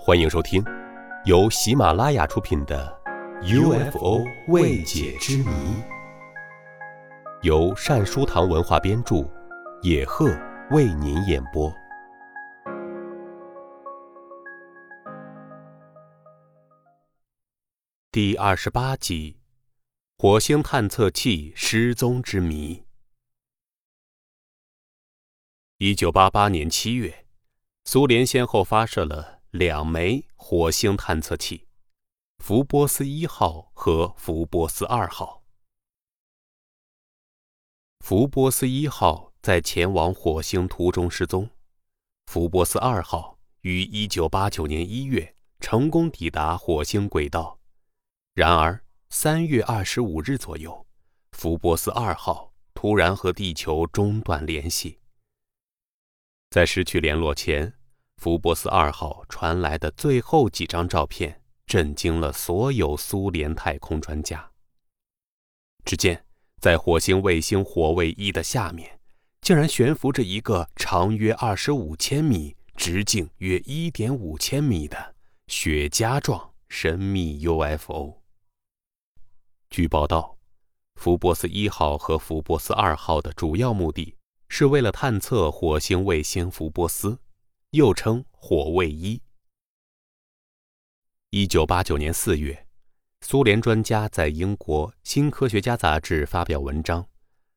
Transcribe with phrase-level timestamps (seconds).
[0.00, 0.64] 欢迎收听，
[1.24, 2.96] 由喜马拉雅出品的
[3.90, 5.44] 《UFO 未解之谜》，
[7.42, 9.28] 由善书堂文化编著，
[9.82, 10.30] 野鹤
[10.70, 11.70] 为您演播。
[18.12, 19.40] 第二十八集：
[20.16, 22.84] 火星探测器失踪之谜。
[25.78, 27.26] 一九八八年七月，
[27.84, 29.37] 苏联先后发射了。
[29.52, 31.66] 两枚火星探测器，
[32.36, 35.42] 福波斯一号和福波斯二号。
[38.00, 41.48] 福波斯一号在前往火星途中失踪，
[42.26, 47.58] 福波斯二号于一九八九年一月成功抵达火星轨道。
[48.34, 50.86] 然而，三月二十五日左右，
[51.32, 54.98] 福波斯二号突然和地球中断联系。
[56.50, 57.77] 在失去联络前。
[58.18, 64.50] 福波斯二号传来的最后几张照片震惊了所有苏联太空专家。
[65.84, 66.24] 只见
[66.60, 68.98] 在火星卫星火卫一的下面，
[69.40, 75.14] 竟然悬浮着一个长约二十五千米、直径约一点五千米的
[75.46, 78.20] 雪茄状神秘 UFO。
[79.70, 80.36] 据报道，
[80.96, 84.16] 福波斯一号和福波斯二号的主要目的
[84.48, 87.20] 是为了探测火星卫星福波斯。
[87.72, 89.20] 又称火卫一。
[91.28, 92.66] 一九八九年四月，
[93.20, 97.06] 苏联专家在英国《新科学家》杂志发表文章，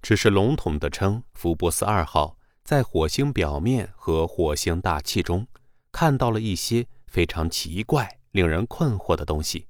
[0.00, 5.46] 只是笼统地称福布斯二号在火星表面和火星大气中
[5.92, 9.68] 看到了一些非常奇怪、令人困惑的东西。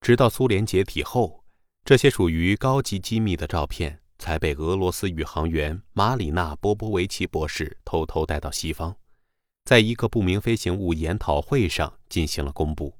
[0.00, 1.44] 直到苏联解体后，
[1.84, 8.96] 这些属于高级机密的照片才被俄罗斯宇航员马里纳·波波维奇博士偷偷带到西方。
[9.68, 12.94] 在一个不明飞行物研讨会上进行了公布。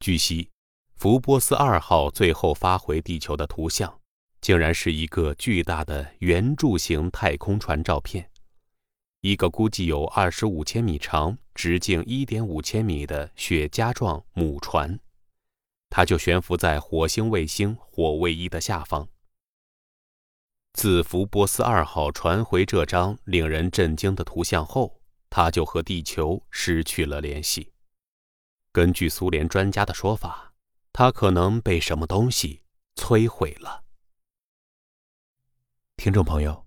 [0.00, 0.50] 据悉，
[0.96, 4.00] 福波斯二号最后发回地球的图像，
[4.40, 8.28] 竟然是一个巨大的圆柱形太空船照片，
[9.20, 14.98] 一个估计有二十五千米长、直径一点五千米的雪茄状母船，
[15.90, 19.08] 它就悬浮在火星卫星火卫一的下方。
[20.72, 24.99] 自福波斯二号传回这张令人震惊的图像后，
[25.42, 27.72] 他就和地球失去了联系。
[28.72, 30.52] 根据苏联专家的说法，
[30.92, 32.60] 他可能被什么东西
[32.94, 33.82] 摧毁了。
[35.96, 36.66] 听众朋友，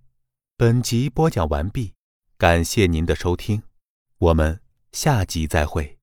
[0.58, 1.94] 本集播讲完毕，
[2.36, 3.62] 感谢您的收听，
[4.18, 4.60] 我们
[4.92, 6.00] 下集再会。